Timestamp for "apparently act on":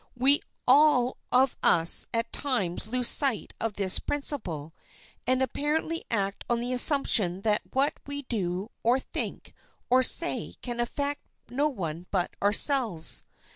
5.43-6.59